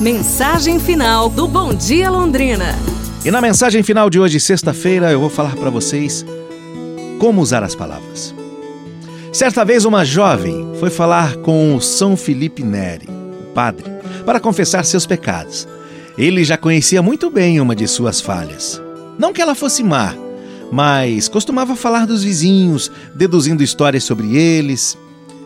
[0.00, 2.78] Mensagem final do Bom Dia Londrina.
[3.24, 6.24] E na mensagem final de hoje, sexta-feira, eu vou falar para vocês
[7.18, 8.32] como usar as palavras.
[9.32, 13.86] Certa vez, uma jovem foi falar com o São Felipe Neri, o padre,
[14.24, 15.66] para confessar seus pecados.
[16.16, 18.80] Ele já conhecia muito bem uma de suas falhas.
[19.18, 20.14] Não que ela fosse má,
[20.70, 24.96] mas costumava falar dos vizinhos, deduzindo histórias sobre eles.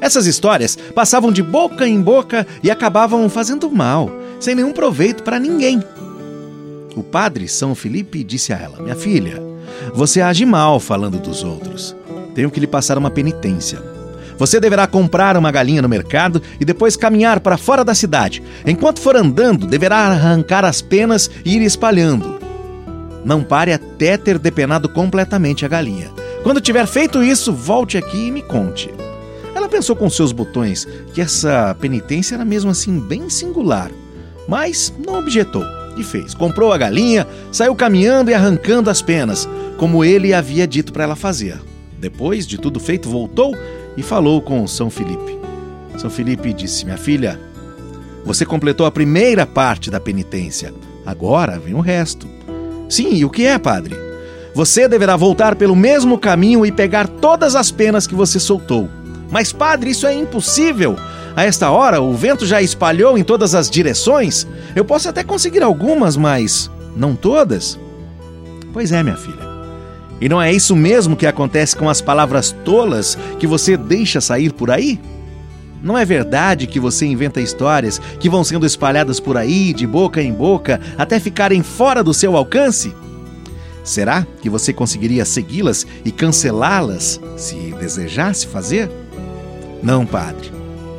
[0.03, 4.11] Essas histórias passavam de boca em boca e acabavam fazendo mal,
[4.41, 5.81] sem nenhum proveito para ninguém.
[6.97, 9.41] O padre São Felipe disse a ela: Minha filha,
[9.95, 11.95] você age mal falando dos outros.
[12.35, 13.81] Tenho que lhe passar uma penitência.
[14.37, 18.43] Você deverá comprar uma galinha no mercado e depois caminhar para fora da cidade.
[18.67, 22.41] Enquanto for andando, deverá arrancar as penas e ir espalhando.
[23.25, 26.11] Não pare até ter depenado completamente a galinha.
[26.43, 28.91] Quando tiver feito isso, volte aqui e me conte.
[29.55, 33.91] Ela pensou com seus botões que essa penitência era mesmo assim bem singular,
[34.49, 35.65] mas não objetou
[35.97, 36.35] e fez.
[36.35, 41.17] Comprou a galinha, saiu caminhando e arrancando as penas, como ele havia dito para ela
[41.17, 41.61] fazer.
[41.99, 43.55] Depois de tudo feito, voltou
[43.97, 45.39] e falou com São Felipe.
[45.99, 47.39] São Felipe disse: Minha filha,
[48.25, 50.73] você completou a primeira parte da penitência.
[51.05, 52.27] Agora vem o resto.
[52.89, 53.97] Sim, e o que é, padre?
[54.55, 58.89] Você deverá voltar pelo mesmo caminho e pegar todas as penas que você soltou.
[59.33, 60.95] Mas, padre, isso é impossível.
[61.35, 64.47] A esta hora, o vento já espalhou em todas as direções.
[64.77, 67.81] Eu posso até conseguir algumas, mas não todas.
[68.75, 69.51] Pois é, minha filha.
[70.21, 74.53] E não é isso mesmo que acontece com as palavras tolas que você deixa sair
[74.53, 75.01] por aí?
[75.83, 80.23] Não é verdade que você inventa histórias que vão sendo espalhadas por aí, de boca
[80.23, 82.95] em boca, até ficarem fora do seu alcance?
[83.83, 89.02] Será que você conseguiria segui-las e cancelá-las se desejasse fazer?
[89.83, 90.53] Não, padre.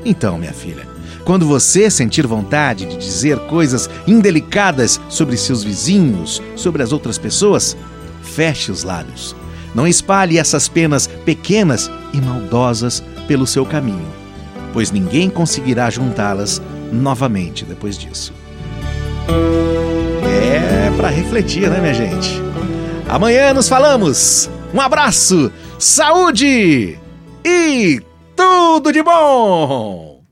[0.04, 0.86] Então, minha filha,
[1.24, 7.78] quando você sentir vontade de dizer coisas indelicadas sobre seus vizinhos, sobre as outras pessoas,
[8.22, 9.36] feche os lábios.
[9.74, 14.06] Não espalhe essas penas pequenas e maldosas pelo seu caminho,
[14.74, 16.62] pois ninguém conseguirá juntá-las
[16.92, 18.34] novamente depois disso.
[20.46, 22.30] É para refletir, né, minha gente?
[23.08, 24.50] Amanhã nos falamos.
[24.74, 26.98] Um abraço, saúde
[27.46, 28.02] e
[28.64, 30.23] tudo de bom!